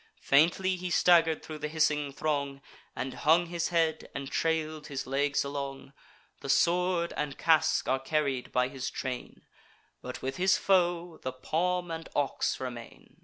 Faintly 0.23 0.77
he 0.77 0.89
stagger'd 0.89 1.43
thro' 1.43 1.59
the 1.59 1.67
hissing 1.67 2.11
throng, 2.11 2.59
And 2.95 3.13
hung 3.13 3.45
his 3.45 3.67
head, 3.67 4.09
and 4.15 4.31
trail'd 4.31 4.87
his 4.87 5.05
legs 5.05 5.43
along. 5.43 5.93
The 6.39 6.49
sword 6.49 7.13
and 7.15 7.37
casque 7.37 7.87
are 7.87 7.99
carried 7.99 8.51
by 8.51 8.67
his 8.69 8.89
train; 8.89 9.45
But 10.01 10.23
with 10.23 10.37
his 10.37 10.57
foe 10.57 11.19
the 11.21 11.31
palm 11.31 11.91
and 11.91 12.09
ox 12.15 12.59
remain. 12.59 13.17